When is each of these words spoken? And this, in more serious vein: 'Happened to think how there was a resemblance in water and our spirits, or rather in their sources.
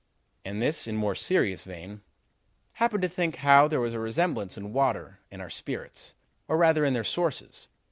And 0.43 0.63
this, 0.63 0.87
in 0.87 0.95
more 0.97 1.13
serious 1.13 1.63
vein: 1.63 2.01
'Happened 2.71 3.03
to 3.03 3.07
think 3.07 3.35
how 3.35 3.67
there 3.67 3.79
was 3.79 3.93
a 3.93 3.99
resemblance 3.99 4.57
in 4.57 4.73
water 4.73 5.19
and 5.29 5.43
our 5.43 5.49
spirits, 5.51 6.15
or 6.47 6.57
rather 6.57 6.83
in 6.85 6.93
their 6.95 7.03
sources. 7.03 7.67